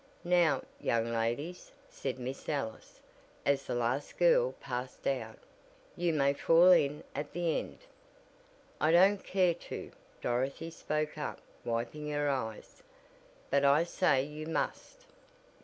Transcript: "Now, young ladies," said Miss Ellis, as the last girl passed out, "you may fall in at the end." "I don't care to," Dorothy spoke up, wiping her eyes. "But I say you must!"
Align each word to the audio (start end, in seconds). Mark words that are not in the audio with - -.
"Now, 0.23 0.63
young 0.79 1.13
ladies," 1.13 1.71
said 1.87 2.17
Miss 2.17 2.49
Ellis, 2.49 2.99
as 3.45 3.67
the 3.67 3.75
last 3.75 4.17
girl 4.17 4.53
passed 4.53 5.05
out, 5.05 5.37
"you 5.95 6.11
may 6.11 6.33
fall 6.33 6.71
in 6.71 7.03
at 7.13 7.33
the 7.33 7.59
end." 7.59 7.77
"I 8.79 8.91
don't 8.91 9.23
care 9.23 9.53
to," 9.53 9.91
Dorothy 10.19 10.71
spoke 10.71 11.19
up, 11.19 11.39
wiping 11.63 12.09
her 12.09 12.27
eyes. 12.31 12.81
"But 13.51 13.63
I 13.63 13.83
say 13.83 14.23
you 14.23 14.47
must!" 14.47 15.05